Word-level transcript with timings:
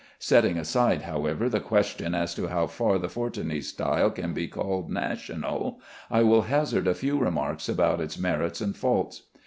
Setting 0.17 0.57
aside, 0.57 1.03
however, 1.03 1.47
the 1.47 1.59
question 1.59 2.15
as 2.15 2.33
to 2.33 2.47
how 2.47 2.65
far 2.65 2.97
the 2.97 3.07
Fortuny 3.07 3.61
style 3.61 4.09
can 4.09 4.33
be 4.33 4.47
called 4.47 4.89
national, 4.89 5.79
I 6.09 6.23
will 6.23 6.41
hazard 6.41 6.87
a 6.87 6.95
few 6.95 7.19
remarks 7.19 7.69
about 7.69 8.01
its 8.01 8.17
merits 8.17 8.61
and 8.61 8.75
faults. 8.75 9.21